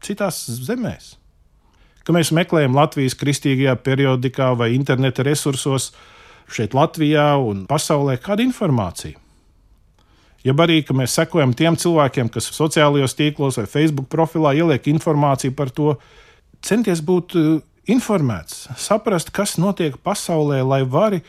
citās 0.00 0.46
zemēs. 0.64 1.14
Ka 2.08 2.16
mēs 2.16 2.32
meklējam 2.32 2.74
Latvijas 2.78 3.18
kristīgajā 3.20 3.76
periodikā 3.84 4.54
vai 4.56 4.72
interneta 4.72 5.26
resursos 5.26 5.90
šeit, 6.50 6.72
Latvijā 6.74 7.34
un 7.36 7.66
pasaulē 7.68 8.16
kādu 8.24 8.48
informāciju 8.48 9.20
jeb 10.46 10.62
arī, 10.62 10.80
ka 10.86 10.96
mēs 10.96 11.14
sekojam 11.18 11.52
tiem 11.56 11.76
cilvēkiem, 11.80 12.30
kas 12.32 12.50
sociālajos 12.54 13.16
tīklos 13.18 13.60
vai 13.60 13.66
Facebook 13.70 14.08
profilā 14.12 14.54
ieliek 14.58 14.88
informāciju 14.92 15.56
par 15.56 15.72
to, 15.74 15.94
centies 16.64 17.02
būt 17.04 17.36
uh, 17.38 17.60
informēts, 17.90 18.68
saprast, 18.80 19.32
kas 19.34 19.56
notiek 19.60 19.96
pasaulē, 20.04 20.62
lai 20.66 20.82
vari 20.84 21.22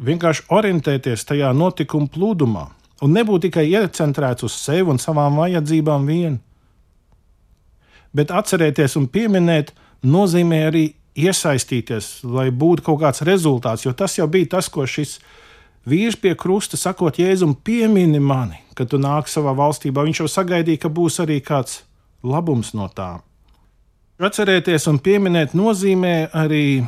vienkārši 0.00 0.48
orientēties 0.54 1.26
tajā 1.28 1.52
notikuma 1.54 2.10
plūdumā 2.10 2.64
un 3.04 3.14
nebūt 3.14 3.48
tikai 3.48 3.66
iecentrēts 3.68 4.46
uz 4.46 4.56
sevi 4.56 4.88
un 4.92 5.00
savām 5.02 5.38
vajadzībām 5.40 6.06
vien. 6.08 6.38
Bet 8.14 8.30
atcerēties 8.30 8.94
un 9.00 9.08
pieminēt 9.10 9.72
nozīmē 10.06 10.60
arī 10.68 10.84
iesaistīties, 11.18 12.24
lai 12.26 12.48
būtu 12.50 12.84
kaut 12.86 13.00
kāds 13.02 13.24
rezultāts, 13.26 13.84
jo 13.86 13.92
tas 13.94 14.16
jau 14.18 14.26
bija 14.30 14.54
tas, 14.56 14.70
ko 14.70 14.86
šis 14.86 15.18
Vīrs 15.84 16.16
pie 16.16 16.32
krusta 16.32 16.78
sakot, 16.80 17.18
Jēzum, 17.20 17.52
piemini 17.60 18.20
mani, 18.20 18.62
kad 18.76 18.88
tu 18.88 18.96
nāc 19.00 19.28
savā 19.28 19.52
valstībā. 19.56 20.04
Viņš 20.06 20.22
jau 20.22 20.28
sagaidīja, 20.32 20.80
ka 20.86 20.88
būs 20.88 21.20
arī 21.20 21.42
kāds 21.44 21.82
labums 22.24 22.72
no 22.72 22.88
tā. 22.88 23.18
Atcerēties 24.24 24.88
un 24.88 25.00
pieminēt 25.04 25.52
nozīmē 25.58 26.30
arī 26.32 26.86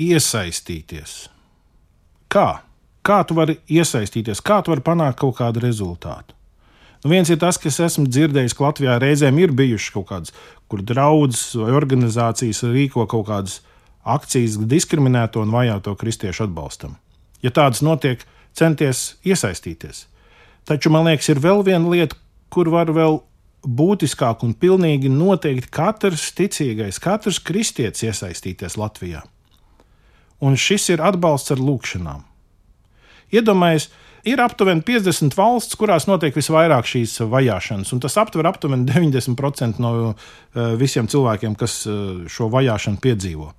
iesaistīties. 0.00 1.18
Kā? 2.32 2.48
Kā 3.04 3.18
tu 3.28 3.36
vari 3.36 3.58
iesaistīties, 3.68 4.40
kā 4.40 4.62
tu 4.64 4.72
vari 4.72 4.86
panākt 4.86 5.20
kaut 5.20 5.36
kādu 5.42 5.60
rezultātu? 5.60 6.32
Nu, 7.04 7.12
viens 7.12 7.28
ir 7.28 7.36
tas, 7.36 7.58
ka 7.60 7.68
es 7.68 7.76
esmu 7.84 8.06
dzirdējis, 8.08 8.56
ka 8.56 8.70
Latvijā 8.70 8.96
reizēm 9.02 9.36
ir 9.42 9.52
bijušas 9.52 9.92
kaut 9.92 10.08
kādas, 10.08 10.32
kur 10.72 10.80
draudzes 10.80 11.50
vai 11.60 11.76
organizācijas 11.76 12.64
rīko 12.64 13.04
kaut 13.04 13.28
kādas 13.28 13.60
akcijas 14.00 14.56
diskriminēto 14.64 15.44
un 15.44 15.52
vajāto 15.52 15.92
kristiešu 16.00 16.46
atbalstam 16.48 16.96
ja 17.44 17.52
tādas 17.52 17.82
notiek, 17.84 18.24
centies 18.56 19.14
iesaistīties. 19.26 20.06
Taču 20.64 20.92
man 20.92 21.08
liekas, 21.08 21.28
ir 21.28 21.42
vēl 21.44 21.64
viena 21.66 21.90
lieta, 21.92 22.16
kur 22.52 22.70
var 22.72 22.92
vēl 22.94 23.20
būtiskāk 23.64 24.44
un 24.44 24.54
pilnīgi 24.56 25.10
noteikti 25.12 25.70
katrs 25.72 26.30
ticīgais, 26.36 27.00
katrs 27.02 27.40
kristietis 27.44 28.04
iesaistīties 28.06 28.78
Latvijā. 28.80 29.24
Un 30.44 30.56
šis 30.60 30.90
ir 30.92 31.02
atbalsts 31.04 31.54
ar 31.54 31.60
lūgšanām. 31.62 32.24
Iedomājieties, 33.34 33.88
ir 34.28 34.40
aptuveni 34.44 34.84
50 34.84 35.36
valsts, 35.36 35.76
kurās 35.80 36.06
notiek 36.08 36.36
visvairāk 36.36 36.88
šīs 36.88 37.18
vajāšanas, 37.32 37.92
un 37.96 38.00
tas 38.04 38.16
aptver 38.20 38.48
aptuveni 38.48 38.88
90% 38.88 39.80
no 39.82 39.92
uh, 40.12 40.16
visiem 40.80 41.08
cilvēkiem, 41.10 41.56
kas 41.60 41.82
uh, 41.88 42.24
šo 42.30 42.48
vajāšanu 42.52 43.00
piedzīvo 43.04 43.52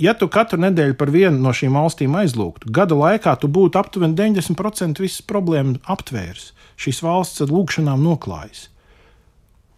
ja 0.00 0.16
tu 0.16 0.28
katru 0.32 0.60
nedēļu 0.64 0.96
par 0.98 1.12
vienu 1.12 1.38
no 1.44 1.52
šīm 1.56 1.76
valstīm 1.76 2.16
aizlūgtu, 2.22 2.72
gada 2.72 2.96
laikā 2.96 3.36
tu 3.40 3.50
būtu 3.52 3.80
aptuveni 3.80 4.16
90% 4.18 5.02
visas 5.02 5.22
problēmas 5.28 5.82
aptvērs, 5.84 6.50
šīs 6.80 7.02
valsts 7.04 7.44
ar 7.44 7.52
lūgšanām 7.52 8.02
noklājis. 8.04 8.68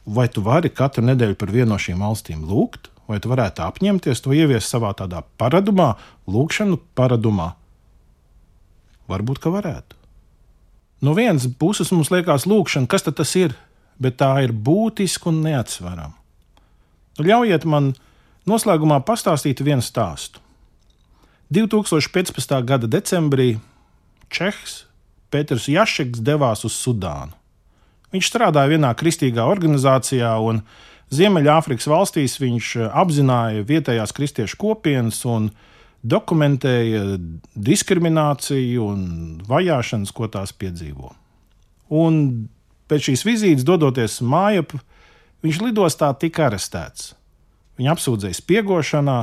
Vai 0.07 0.27
tu 0.33 0.43
vari 0.43 0.71
katru 0.71 1.05
nedēļu 1.11 1.39
par 1.39 1.53
vienu 1.55 1.75
no 1.75 1.79
šīm 1.79 2.01
valstīm 2.03 2.47
lūgt, 2.49 2.93
Vai 3.13 3.19
tu 3.21 3.33
varētu 3.33 3.65
apņemties 3.65 4.23
to 4.25 4.33
ieviest 4.33 4.71
savā 4.71 4.93
tādā 4.97 5.21
paradumā, 5.41 5.93
lūkšanu 6.31 6.79
paradumā? 6.97 7.51
Varbūt, 9.11 9.43
ka 9.43 9.51
varētu. 9.53 9.99
No 11.03 11.13
vienas 11.19 11.49
puses 11.59 11.91
mums 11.93 12.13
liekas, 12.15 12.47
lūkšana, 12.47 12.89
kas 12.89 13.05
tas 13.09 13.35
ir, 13.37 13.57
bet 14.01 14.21
tā 14.23 14.31
ir 14.47 14.55
būtiska 14.55 15.29
un 15.33 15.43
neatsverama. 15.45 16.15
Nu, 17.19 17.27
ļaujiet 17.27 17.67
man 17.69 17.91
noslēgumā 18.49 19.01
pastāstīt 19.07 19.63
vienu 19.65 19.85
stāstu. 19.85 20.41
2015. 21.53 22.57
gada 22.65 22.89
decembrī 22.89 23.59
Čehs 24.33 24.87
Pēters 25.33 25.69
Jašeks 25.69 26.21
devās 26.25 26.65
uz 26.69 26.77
Sudānu. 26.77 27.37
Viņš 28.13 28.29
strādāja 28.29 28.75
vienā 28.75 28.93
kristīgā 28.97 29.45
organizācijā, 29.49 30.33
un 30.45 30.61
Ziemeļāfrikas 31.13 31.89
valstīs 31.89 32.39
viņš 32.41 32.75
apzināja 32.89 33.65
vietējās 33.69 34.13
kristiešu 34.17 34.59
kopienas 34.61 35.21
un 35.29 35.51
dokumentēja 36.03 37.19
diskrimināciju 37.53 38.87
un 38.89 39.03
vajāšanas, 39.49 40.13
ko 40.13 40.29
tās 40.33 40.53
piedzīvo. 40.57 41.13
Un 41.93 42.23
pēc 42.89 43.11
šīs 43.11 43.25
vizītes, 43.29 43.67
dodoties 43.69 44.21
mājap, 44.25 44.73
viņš 45.45 45.61
lidostā 45.65 46.13
tika 46.21 46.49
arestēts. 46.49 47.13
Viņu 47.81 47.93
apsūdzēja 47.95 48.37
spiegošanā, 48.39 49.21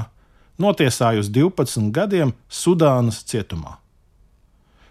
notiesāja 0.59 1.21
uz 1.21 1.29
12 1.33 1.91
gadiem 1.95 2.33
Sudānas 2.51 3.21
cietumā. 3.29 3.77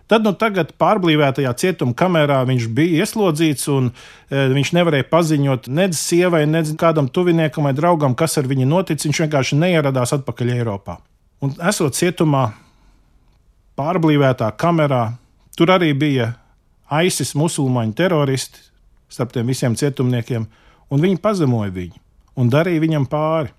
Tad, 0.09 0.25
nu, 0.25 0.33
tagad 0.33 0.71
pārblīvētajā 0.81 1.51
cietuma 1.61 1.93
kamerā 1.93 2.39
viņš 2.49 2.71
bija 2.73 3.05
ieslodzīts, 3.05 3.67
un 3.69 3.91
e, 3.91 4.47
viņš 4.55 4.71
nevarēja 4.79 5.05
paziņot 5.11 5.69
nedz 5.69 6.01
sievai, 6.01 6.47
nedz 6.49 6.73
kādam 6.81 7.11
tuviniekam 7.13 7.69
vai 7.69 7.75
draugam, 7.77 8.15
kas 8.17 8.39
ar 8.41 8.49
viņu 8.49 8.65
noticis. 8.71 9.11
Viņš 9.11 9.21
vienkārši 9.27 9.61
neieradās 9.61 10.15
atpakaļ 10.17 10.55
Eiropā. 10.55 10.97
Un, 11.45 11.53
esot 11.69 11.99
cietumā, 11.99 12.47
pārblīvētā 13.77 14.49
kamerā, 14.57 15.05
tur 15.61 15.77
arī 15.77 15.93
bija 15.93 16.33
ISIS 17.05 17.35
musulmaņu 17.37 17.93
teroristi 18.01 18.65
starp 19.13 19.37
tiem 19.37 19.53
visiem 19.53 19.77
cietumniekiem, 19.77 20.49
un 20.89 21.05
viņi 21.05 21.21
pazemoja 21.21 21.73
viņu 21.75 22.08
un 22.39 22.51
darīja 22.53 22.85
viņam 22.85 23.09
pāri. 23.11 23.53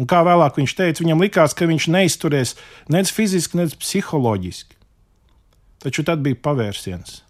Un 0.00 0.08
kā 0.08 0.22
vēlāk 0.24 0.56
viņš 0.56 0.74
teica, 0.76 1.04
viņam 1.04 1.22
likās, 1.22 1.54
ka 1.54 1.68
viņš 1.68 1.88
neizturēs 1.92 2.54
nec 2.92 3.10
fiziski, 3.12 3.60
nec 3.60 3.74
psiholoģiski. 3.76 4.78
Taču 5.80 6.04
tad 6.04 6.22
bija 6.24 6.38
pavērsiens. 6.40 7.20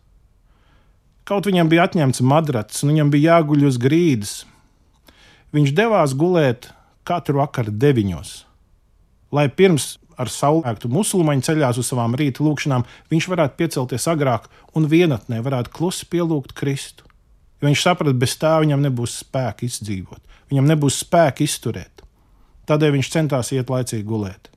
Kaut 1.27 1.47
viņam 1.47 1.69
bija 1.71 1.87
atņemts 1.87 2.23
madrats, 2.27 2.83
un 2.83 2.95
viņam 2.95 3.11
bija 3.13 3.37
jāguļ 3.37 3.67
uz 3.69 3.79
grīdas. 3.79 4.35
Viņš 5.55 5.75
devās 5.75 6.15
gulēt 6.19 6.71
katru 7.07 7.41
vakaru 7.41 7.75
deviņos, 7.75 8.33
lai 9.35 9.49
pirms 9.51 9.97
ar 10.21 10.31
saulēktu 10.31 10.91
musulmaņu 10.93 11.47
ceļās 11.47 11.79
uz 11.81 11.91
savām 11.91 12.15
rīta 12.19 12.45
lūkšanām, 12.45 12.85
viņš 13.11 13.29
varētu 13.33 13.57
piecelties 13.59 14.07
agrāk 14.11 14.51
un 14.77 14.87
vienatnē 14.91 15.41
varētu 15.43 15.73
klusi 15.75 16.07
pielūgt 16.11 16.55
Kristu. 16.59 17.07
Jo 17.61 17.69
viņš 17.69 17.85
saprata, 17.85 18.17
bez 18.17 18.37
tā 18.41 18.55
viņam 18.63 18.83
nebūs 18.85 19.21
spēka 19.25 19.67
izdzīvot, 19.67 20.21
viņam 20.51 20.71
nebūs 20.71 21.01
spēka 21.05 21.45
izturēt. 21.47 22.05
Tādēļ 22.71 22.97
viņš 22.99 23.11
centās 23.13 23.51
iet 23.55 23.71
laicīgi 23.71 24.07
gulēt. 24.07 24.51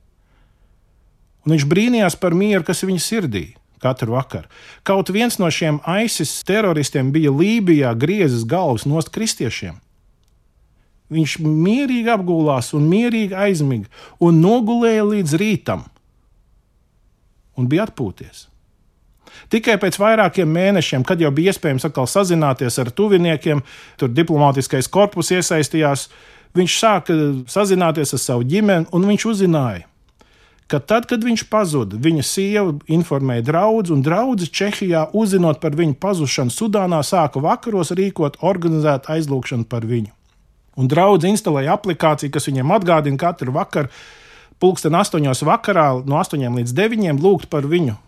Un 1.44 1.54
viņš 1.54 1.66
brīnījās 1.68 2.16
par 2.20 2.36
mieru, 2.36 2.64
kas 2.66 2.84
viņa 2.86 3.02
sirdī 3.02 3.46
katru 3.84 4.14
vakaru. 4.16 4.48
Kaut 4.86 5.10
viens 5.12 5.36
no 5.40 5.50
šiem 5.52 5.80
ISIS 6.04 6.38
teroristiem 6.48 7.10
bija 7.12 7.32
Lībijā 7.34 7.92
griezis 8.00 8.46
galvas 8.48 8.86
nost 8.88 9.12
kristiešiem. 9.12 9.76
Viņš 11.12 11.36
mierīgi 11.44 12.08
apgulās 12.14 12.72
un 12.76 12.86
mierīgi 12.88 13.36
aizmiga 13.36 13.90
un 14.24 14.40
nogulēja 14.40 15.04
līdz 15.10 15.36
rītam 15.40 15.84
un 17.60 17.68
bija 17.70 17.84
atpūties. 17.84 18.48
Tikai 19.52 19.76
pēc 19.82 19.98
vairākiem 20.00 20.50
mēnešiem, 20.50 21.04
kad 21.06 21.20
jau 21.20 21.30
bija 21.34 21.52
iespējams 21.52 21.86
atkal 21.88 22.08
sazināties 22.10 22.78
ar 22.82 22.90
tuviniekiem, 22.94 23.62
tur 24.00 24.12
diplomātiskais 24.12 24.90
korpus 24.90 25.32
iesaistījās, 25.34 26.08
viņš 26.54 26.78
sāka 26.78 27.16
sazināties 27.50 28.14
ar 28.16 28.22
savu 28.22 28.46
ģimeni, 28.48 28.88
un 28.94 29.06
viņš 29.10 29.26
uzzināja, 29.32 29.86
ka 30.70 30.80
tad, 30.80 31.06
kad 31.10 31.24
viņš 31.24 31.46
pazuda, 31.52 31.98
viņa 32.00 32.24
sieva 32.24 32.74
informēja 32.90 33.44
draugu, 33.50 33.92
un 33.94 34.02
draugs 34.04 34.50
Čehijā, 34.50 35.08
uzzinot 35.12 35.60
par 35.62 35.76
viņu 35.76 35.98
pazušanu 36.00 36.54
Sudānā, 36.54 37.02
sāka 37.04 37.42
vakaros 37.44 37.92
rīkot 37.94 38.40
organizētu 38.42 39.12
aizlūgšanu 39.16 39.68
par 39.70 39.86
viņu. 39.88 40.12
Un 40.80 40.88
draugs 40.90 41.26
instalēja 41.28 41.76
aplikāciju, 41.76 42.32
kas 42.34 42.48
viņam 42.48 42.72
atgādina 42.74 43.20
katru 43.20 43.54
vakaru, 43.54 43.92
pulksten 44.62 44.96
astoņos 44.98 45.44
vakarā, 45.46 45.90
no 46.06 46.18
astoņiem 46.18 46.58
līdz 46.58 46.74
deviņiem, 46.74 47.20
lūgt 47.22 47.50
par 47.52 47.68
viņu, 47.70 47.98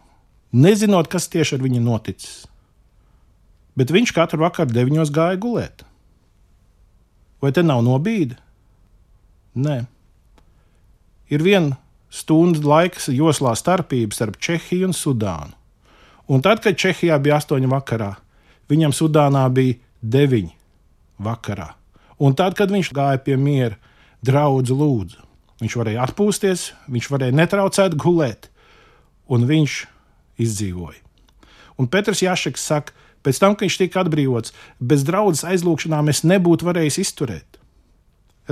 nezinot, 0.52 1.08
kas 1.10 1.28
tieši 1.32 1.56
ar 1.56 1.64
viņu 1.64 1.82
noticis. 1.82 2.44
Bet 3.76 3.92
viņš 3.92 4.12
katru 4.16 4.40
vakaru 4.44 4.72
deviņos 4.72 5.12
gāja 5.12 5.38
gulēt. 5.40 5.84
Vai 7.42 7.52
te 7.52 7.64
nav 7.66 7.82
nobīde? 7.84 8.38
Nē. 9.56 9.84
Ir 11.32 11.42
viena 11.44 11.76
stundu 12.12 12.62
laiks 12.64 13.10
joslā 13.12 13.52
starpība 13.58 14.16
starp 14.16 14.38
Čehiju 14.40 14.88
un 14.88 14.96
Sudānu. 14.96 15.52
Un 16.26 16.42
tad, 16.42 16.62
kad 16.64 16.78
Čehijā 16.78 17.18
bija 17.22 17.38
astoņi 17.38 17.68
vakarā, 17.70 18.14
viņam 18.70 18.94
Sudānā 18.96 19.44
bija 19.52 19.76
deviņi 20.02 20.54
vakarā. 21.22 21.70
Un 22.18 22.34
tad, 22.34 22.56
kad 22.58 22.72
viņš 22.72 22.90
gāja 22.96 23.20
pie 23.22 23.36
miera, 23.36 23.76
draugu 24.24 24.74
lūdzu, 24.74 25.20
viņš 25.60 25.76
varēja 25.78 26.06
atpūsties, 26.08 26.70
viņš 26.90 27.10
varēja 27.12 27.36
netraucēt 27.36 27.96
gulēt, 28.00 28.48
un 29.28 29.44
viņš 29.46 29.76
izdzīvoja. 30.42 31.02
Un 31.76 31.88
Petrs 31.92 32.22
Jašeks 32.24 32.64
saka, 32.64 32.94
pēc 33.26 33.40
tam, 33.42 33.54
kad 33.54 33.66
viņš 33.66 33.78
tika 33.82 34.02
atbrīvots, 34.04 34.54
bez 34.80 35.04
draudzes 35.04 35.44
aizlūgšanām 35.48 36.08
es 36.12 36.24
nebūtu 36.24 36.68
varējis 36.68 37.00
izturēt. 37.02 37.60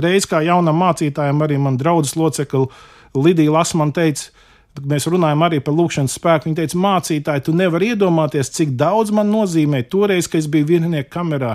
Reiz 0.01 0.27
kā 0.27 0.41
jaunam 0.43 0.77
mācītājam, 0.81 1.39
arī 1.41 1.57
man 1.61 1.79
draudzes 1.79 2.17
locekli 2.19 2.67
Lidija 3.15 3.53
Lasman 3.55 3.93
teica, 3.95 4.27
mēs 4.83 5.07
runājam 5.07 5.45
arī 5.47 5.61
par 5.63 5.75
lūkšanas 5.77 6.17
spēku. 6.19 6.49
Viņa 6.49 6.59
teica, 6.59 6.81
mācītāji, 6.83 7.45
tu 7.47 7.55
nevari 7.55 7.93
iedomāties, 7.93 8.51
cik 8.57 8.75
daudz 8.75 9.13
man 9.15 9.31
nozīmē 9.31 9.85
toreiz, 9.87 10.27
kad 10.27 10.43
es 10.43 10.49
biju 10.51 10.67
vieninieka 10.73 11.13
kamerā, 11.15 11.53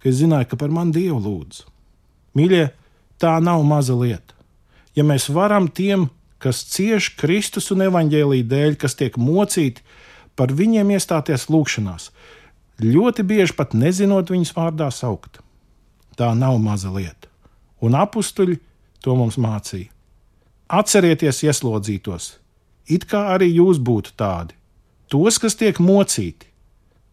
ka 0.00 0.08
es 0.08 0.18
zināju, 0.22 0.48
ka 0.48 0.60
par 0.64 0.72
mani 0.72 0.96
Dievu 0.96 1.20
lūdzu. 1.20 1.68
Mīļie, 2.38 2.64
tā 3.20 3.36
nav 3.44 3.60
maza 3.68 3.94
lieta. 3.98 4.32
Ja 4.96 5.04
mēs 5.04 5.28
varam 5.32 5.68
tiem 5.68 6.08
kas 6.42 6.64
cieš 6.72 7.12
Kristus 7.20 7.70
un 7.74 7.84
evaņģēlīja 7.86 8.48
dēļ, 8.50 8.76
kas 8.82 8.96
tiek 8.98 9.18
mocīti, 9.20 9.84
par 10.36 10.52
viņiem 10.56 10.90
iestāties 10.96 11.48
lūgšanās, 11.52 12.10
ļoti 12.82 13.24
bieži 13.28 13.56
pat 13.56 13.76
nezinot 13.78 14.32
viņus 14.32 14.54
vārdā 14.56 14.90
saukt. 14.90 15.40
Tā 16.18 16.32
nav 16.36 16.58
maza 16.60 16.90
lieta, 16.92 17.30
un 17.80 17.96
apstuļi 17.96 18.58
to 19.04 19.16
mums 19.16 19.38
mācīja. 19.40 19.90
Atcerieties 20.72 21.42
ieslodzītos, 21.44 22.36
it 22.88 23.04
kā 23.08 23.26
arī 23.34 23.50
jūs 23.52 23.80
būtu 23.80 24.14
tādi, 24.16 24.56
tos, 25.12 25.38
kas 25.40 25.56
tiek 25.60 25.80
mocīti, 25.80 26.48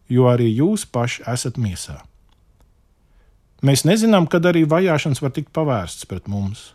jo 0.08 0.28
arī 0.30 0.48
jūs 0.48 0.86
paši 0.88 1.26
esat 1.28 1.60
miesā. 1.60 2.00
Mēs 3.60 3.84
nezinām, 3.84 4.24
kad 4.30 4.46
arī 4.48 4.64
vajāšanas 4.64 5.20
var 5.20 5.34
tikt 5.36 5.52
pavērsts 5.52 6.08
pret 6.08 6.28
mums. 6.32 6.70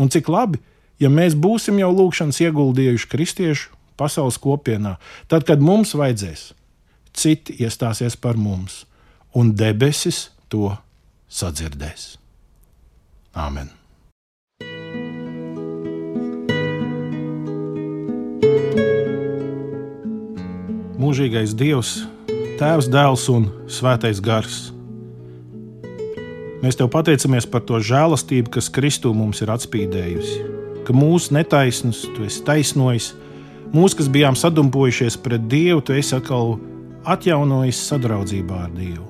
Un 0.00 0.10
cik 0.10 0.26
labi, 0.32 0.58
ja 1.00 1.08
mēs 1.08 1.34
būsim 1.34 1.80
jau 1.80 1.90
lūgšanas 1.94 2.40
ieguldījuši 2.44 3.10
kristiešu 3.10 3.72
pasaules 4.00 4.38
kopienā, 4.40 4.96
tad, 5.28 5.44
kad 5.48 5.60
mums 5.64 5.94
vajadzēs, 5.96 6.52
citi 7.16 7.56
iestāsies 7.60 8.16
par 8.16 8.38
mums, 8.40 8.84
un 9.36 9.52
debesis 9.56 10.28
to 10.52 10.72
sadzirdēs. 11.28 12.14
Āmen! 13.36 13.72
Mūžīgais 21.00 21.54
Dievs, 21.56 22.02
Tēvs, 22.60 22.90
Dēls 22.92 23.24
un 23.32 23.48
Svētais 23.72 24.20
Gars. 24.20 24.68
Mēs 26.60 26.76
Tev 26.76 26.90
pateicamies 26.92 27.48
par 27.48 27.64
to 27.64 27.80
žēlastību, 27.80 28.52
kas 28.52 28.68
Kristū 28.68 29.14
mums 29.16 29.40
ir 29.40 29.52
atspīdējusi 29.56 30.59
ka 30.86 30.94
mūsu 30.96 31.34
netaisnus 31.36 32.02
tu 32.14 32.24
esi 32.26 32.42
taisnojis, 32.46 33.12
mūsu, 33.74 34.00
kas 34.00 34.10
bijām 34.12 34.38
sadumpojušies 34.38 35.18
pret 35.22 35.46
Dievu, 35.50 35.82
tu 35.84 35.96
esi 35.96 36.16
atkal 36.16 36.56
atjaunojis 37.08 37.80
sadraudzībā 37.90 38.64
ar 38.66 38.74
Dievu. 38.74 39.06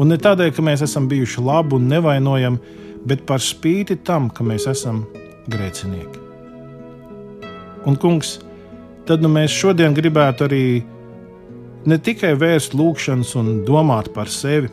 Un 0.00 0.10
ne 0.10 0.18
tādēļ, 0.18 0.50
ka 0.56 0.64
mēs 0.66 0.82
esam 0.82 1.06
bijuši 1.10 1.44
labi 1.44 1.78
un 1.78 1.86
nevainojami, 1.92 2.80
bet 3.06 3.22
par 3.28 3.42
spīti 3.44 4.00
tam, 4.02 4.30
ka 4.32 4.46
mēs 4.46 4.66
esam 4.70 5.04
grēcinieki. 5.52 6.22
Un, 7.84 7.98
kungs, 8.00 8.38
tad 9.06 9.22
nu, 9.22 9.28
mēs 9.30 9.52
šodien 9.52 9.94
gribētu 9.94 10.46
arī 10.48 10.64
ne 11.86 11.98
tikai 12.00 12.32
vērst 12.40 12.74
lūgšanas 12.74 13.34
un 13.38 13.50
domāt 13.68 14.10
par 14.14 14.30
sevi, 14.32 14.70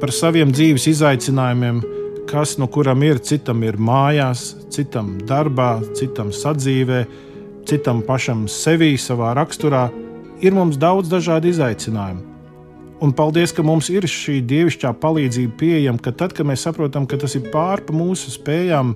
par 0.00 0.12
saviem 0.14 0.52
dzīves 0.54 0.86
izaicinājumiem, 0.92 1.82
kas 2.30 2.56
no 2.58 2.68
kuram 2.70 3.02
ir, 3.02 3.18
citam 3.18 3.64
ir 3.66 3.78
mājās, 3.80 4.52
citam 4.70 5.16
darbā, 5.26 5.80
citam 5.98 6.30
sadzīvē, 6.30 7.02
citam 7.66 8.04
pašam 8.06 8.46
sevī, 8.50 8.92
savā 8.98 9.32
raksturā, 9.38 9.88
ir 10.42 10.54
mums 10.54 10.78
daudz 10.80 11.10
dažādu 11.10 11.50
izaicinājumu. 11.50 12.26
Un 13.00 13.14
paldies, 13.16 13.52
ka 13.56 13.64
mums 13.64 13.88
ir 13.90 14.04
šī 14.06 14.38
dievišķā 14.44 14.92
palīdzība 15.00 15.56
pieejama, 15.58 16.02
ka 16.04 16.12
tad, 16.12 16.34
kad 16.36 16.46
mēs 16.46 16.66
saprotam, 16.66 17.06
ka 17.08 17.18
tas 17.18 17.34
ir 17.38 17.48
pārpa 17.50 17.94
mūsu 17.96 18.34
spējām 18.34 18.94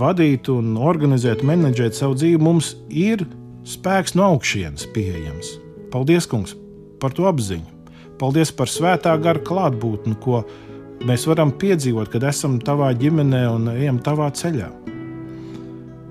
vadīt 0.00 0.50
un 0.52 0.74
organizēt, 0.76 1.44
menedžēt 1.46 1.96
savu 1.96 2.18
dzīvi, 2.18 2.40
mums 2.42 2.74
ir 2.90 3.22
spēks 3.64 4.16
no 4.18 4.32
augšas 4.34 4.88
pieejams. 4.94 5.54
Paldies, 5.94 6.26
Kungs, 6.30 6.56
par 7.00 7.14
to 7.14 7.30
apziņu. 7.30 7.78
Paldies 8.20 8.50
par 8.52 8.68
svētā 8.68 9.14
gara 9.22 9.40
klātbūtni, 9.40 10.18
ko 10.20 10.42
mēs 10.42 10.69
varam 11.26 11.52
piedzīvot, 11.56 12.10
kad 12.12 12.24
esam 12.28 12.58
tavā 12.60 12.90
ģimenē 12.98 13.44
un 13.48 13.68
ejam 13.72 14.00
tavā 14.04 14.28
ceļā. 14.36 14.68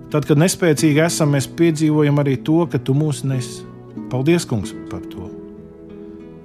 Tad, 0.10 0.26
kad 0.26 0.40
nespēcīgi 0.42 1.04
esam, 1.06 1.36
mēs 1.36 1.46
piedzīvojam 1.60 2.18
arī 2.24 2.40
to, 2.42 2.64
ka 2.66 2.80
tu 2.82 2.96
mūs 2.98 3.22
nes. 3.30 3.60
Paldies, 4.10 4.48
Kungs, 4.50 4.74
par 4.90 5.04
to! 5.12 5.28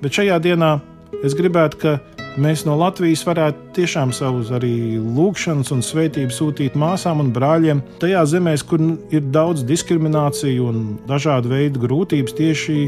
Bet 0.02 0.18
šajā 0.18 0.37
dienā 0.44 0.74
es 1.24 1.33
gribētu, 1.38 1.78
ka 1.80 1.94
mēs 2.37 2.66
no 2.68 2.74
Latvijas 2.76 3.22
varētu 3.24 3.70
tiešām 3.78 4.12
savus 4.12 4.50
arī 4.52 4.98
lūgšanas 5.00 5.72
un 5.72 5.80
svētības 5.87 6.42
sūtīt 6.42 6.76
māsām 6.76 7.22
un 7.24 7.33
brāļiem 7.33 7.80
tajā 8.02 8.26
zemēs, 8.35 8.66
kur 8.68 8.85
ir 9.09 9.24
daudz 9.33 9.64
diskrimināciju 9.64 10.68
un 10.68 10.85
dažādu 11.09 11.54
veidu 11.54 11.87
grūtības 11.87 12.37
tieši 12.37 12.78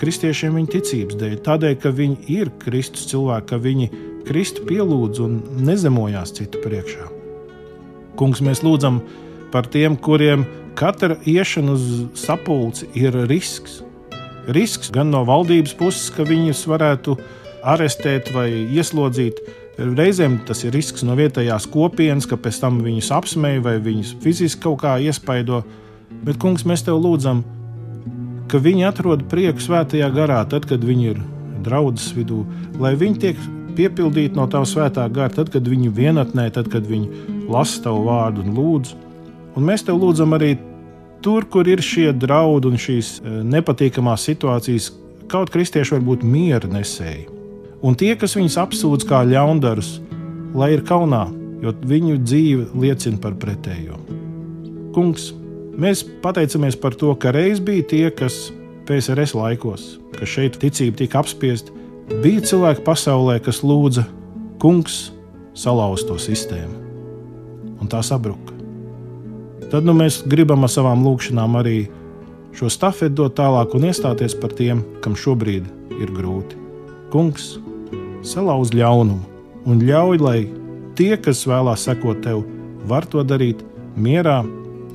kristiešiem 0.00 0.56
viņa 0.58 0.72
ticības 0.74 1.18
dēļ. 1.20 1.34
Tādēļ, 1.46 1.74
ka 1.82 1.92
viņi 1.94 2.18
ir 2.38 2.52
Kristus 2.62 3.08
cilvēki, 3.10 3.48
ka 3.50 3.60
viņi 3.62 3.90
Kristu 4.28 4.64
pielūdz 4.68 5.24
un 5.24 5.40
nezemojās 5.64 6.34
citu 6.36 6.62
priekšā. 6.64 7.10
Kungs, 8.18 8.42
mēs 8.44 8.64
lūdzam 8.66 9.02
par 9.52 9.68
tiem, 9.70 9.96
kuriem 9.96 10.46
katra 10.78 11.16
iešana 11.26 11.74
uz 11.74 11.86
sapulci 12.18 12.90
ir 12.98 13.16
risks 13.30 13.82
risks 14.48 14.90
gan 14.92 15.12
no 15.12 15.22
valdības 15.28 15.74
puses, 15.78 16.08
ka 16.14 16.26
viņus 16.26 16.64
varētu 16.70 17.16
arestēt 17.68 18.32
vai 18.32 18.48
ieslodzīt. 18.72 19.40
Reizēm 19.78 20.40
tas 20.48 20.64
ir 20.64 20.74
risks 20.74 21.04
no 21.06 21.14
vietējās 21.18 21.68
kopienas, 21.70 22.26
ka 22.26 22.38
pēc 22.40 22.62
tam 22.62 22.80
viņus 22.82 23.12
apsmēja 23.14 23.62
vai 23.62 23.76
viņus 23.82 24.16
fiziski 24.24 24.64
kaut 24.64 24.82
kā 24.82 24.96
iespaido. 25.04 25.62
Bet, 26.24 26.38
kungs, 26.40 26.64
mēs 26.66 26.82
tev 26.86 26.98
lūdzam, 27.04 27.44
ka 28.48 28.60
viņi 28.62 28.88
atrod 28.88 29.26
prieku 29.30 29.62
svētajā 29.62 30.08
garā, 30.14 30.40
tad, 30.48 30.68
kad 30.70 30.84
viņi 30.84 31.10
ir 31.12 31.20
draudzes 31.66 32.14
vidū, 32.16 32.44
lai 32.80 32.94
viņi 32.98 33.20
tiek 33.24 33.42
piepildīti 33.78 34.38
no 34.38 34.46
tava 34.50 34.66
svētā 34.66 35.04
gara, 35.12 35.30
tad, 35.32 35.52
kad 35.54 35.68
viņi 35.68 35.92
vienatnē, 35.94 36.48
tad, 36.54 36.70
kad 36.72 36.86
viņi 36.88 37.46
lasa 37.50 37.84
tavu 37.84 38.08
vārdu 38.08 38.42
un 38.44 38.56
lūdz. 38.56 38.96
Un 39.58 39.66
mēs 39.66 39.84
tev 39.86 39.98
lūdzam 40.00 40.34
arī 40.36 40.56
Tur, 41.18 41.48
kur 41.50 41.66
ir 41.66 41.80
šie 41.82 42.12
draudi 42.14 42.70
un 42.70 42.78
šīs 42.78 43.16
e, 43.18 43.40
nepatīkamās 43.50 44.22
situācijas, 44.28 44.92
kaut 45.30 45.50
kristieši 45.50 45.96
var 45.96 46.04
būt 46.06 46.22
miera 46.22 46.70
nesēji. 46.70 47.24
Un 47.82 47.96
tie, 47.98 48.12
kas 48.18 48.36
viņus 48.38 48.58
apsūdz 48.62 49.06
kā 49.08 49.24
ļaundarus, 49.26 49.96
lai 50.54 50.70
ir 50.76 50.84
kaunā, 50.86 51.24
jo 51.62 51.74
viņu 51.90 52.20
dzīve 52.22 52.68
liecina 52.78 53.18
par 53.22 53.34
pretējo. 53.42 53.98
Kungs, 54.94 55.32
mēs 55.78 56.04
pateicamies 56.22 56.76
par 56.80 56.96
to, 56.98 57.14
ka 57.14 57.32
reiz 57.34 57.62
bija 57.64 57.86
tie, 57.86 58.04
kas 58.14 58.48
PSRS 58.88 59.36
laikos, 59.36 59.88
ka 60.16 60.26
šeit 60.26 60.58
ticība 60.60 60.98
tika 61.02 61.22
apspiesta, 61.22 61.74
bija 62.22 62.42
cilvēki 62.44 62.84
pasaulē, 62.86 63.38
kas 63.44 63.62
lūdza, 63.62 64.06
Kungs, 64.58 65.12
salauzt 65.54 66.08
to 66.10 66.16
sistēmu, 66.18 66.74
un 67.78 67.90
tā 67.90 68.00
sabruka. 68.02 68.56
Tad 69.70 69.86
nu, 69.86 69.94
mēs 69.94 70.24
gribam 70.26 70.66
ar 70.66 70.72
savām 70.72 71.04
lūkšanām 71.06 71.54
arī 71.60 71.76
šo 72.58 72.70
stafeti 72.72 73.14
dot 73.20 73.36
tālāk 73.38 73.76
un 73.78 73.86
iestāties 73.86 74.34
par 74.40 74.56
tiem, 74.58 74.80
kam 75.04 75.14
šobrīd 75.14 75.68
ir 76.00 76.10
grūti. 76.16 76.58
Kungs, 77.12 77.52
salauz 78.26 78.72
ļaunumu 78.74 79.22
un 79.68 79.82
ļauj, 79.84 80.18
lai 80.24 80.40
tie, 80.98 81.12
kas 81.20 81.44
vēlās 81.46 81.86
sekot 81.86 82.24
tev, 82.24 82.42
var 82.88 83.06
to 83.06 83.22
darīt 83.22 83.62
mierā 83.94 84.40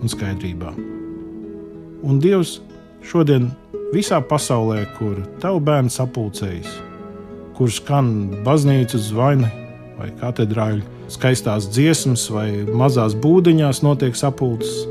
un 0.04 0.12
skaidrībā. 0.12 0.74
Un 2.04 2.20
Dievs 2.24 2.58
šodien 3.08 3.50
visā 3.94 4.20
pasaulē, 4.28 4.84
kur 4.98 5.22
tavu 5.42 5.62
bērnu 5.64 5.92
sapulcējas, 5.94 6.72
kur 7.58 7.72
skan 7.72 8.10
baznīcas 8.46 9.10
zvani 9.12 9.50
vai 10.00 10.10
katedrāļu 10.20 10.84
skaistās 11.14 11.70
dziesmas 11.72 12.26
vai 12.34 12.50
mazās 12.74 13.16
būdiņās 13.24 13.84
notiek 13.86 14.18
sapulces, 14.18 14.88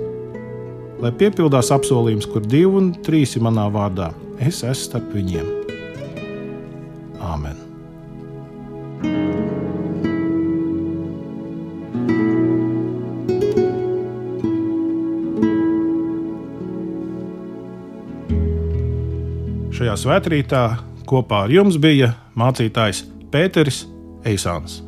lai 1.03 1.11
piepildās 1.19 1.73
apsolījums, 1.75 2.29
kur 2.31 2.47
divi 2.47 2.71
un 2.79 2.93
trīs 3.05 3.37
ir 3.37 3.45
manā 3.49 3.67
vārdā. 3.75 4.13
Es 4.39 4.63
esmu 4.63 4.87
starp 4.87 5.13
viņiem. 5.17 5.53
Āmen! 7.23 7.72
Šajā 19.93 20.07
svētkrītā 20.09 20.61
kopā 21.05 21.43
ar 21.45 21.53
jums 21.53 21.77
bija 21.77 22.15
mācītājs 22.41 23.03
Pēteris 23.29 23.83
Eisāns. 24.25 24.83